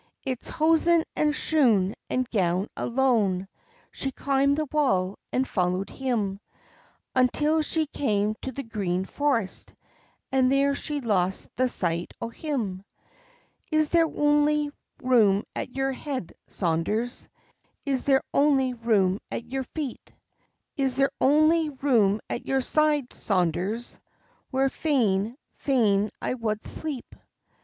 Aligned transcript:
It's 0.25 0.49
hosen 0.49 1.03
and 1.15 1.35
shoon, 1.35 1.93
and 2.09 2.27
gown 2.31 2.69
alone, 2.75 3.47
She 3.91 4.11
climb'd 4.11 4.57
the 4.57 4.65
wall, 4.71 5.19
and 5.31 5.47
followed 5.47 5.91
him, 5.91 6.39
Until 7.15 7.61
she 7.61 7.85
came 7.85 8.33
to 8.41 8.51
the 8.51 8.63
green 8.63 9.05
forest, 9.05 9.75
And 10.31 10.51
there 10.51 10.73
she 10.73 11.01
lost 11.01 11.55
the 11.55 11.67
sight 11.67 12.15
o' 12.19 12.29
him. 12.29 12.83
"Is 13.71 13.89
there 13.89 14.07
ony 14.07 14.71
room 15.03 15.43
at 15.55 15.75
your 15.75 15.91
head, 15.91 16.33
Saunders? 16.47 17.29
Is 17.85 18.05
there 18.05 18.23
ony 18.33 18.73
room 18.73 19.19
at 19.29 19.45
your 19.51 19.65
feet? 19.65 20.11
Is 20.77 20.95
there 20.95 21.11
ony 21.21 21.69
room 21.69 22.21
at 22.27 22.47
your 22.47 22.61
side, 22.61 23.13
Saunders, 23.13 23.99
Where 24.49 24.67
fain, 24.67 25.37
fain 25.57 26.09
I 26.19 26.33
wad 26.33 26.65
sleep?" 26.65 27.13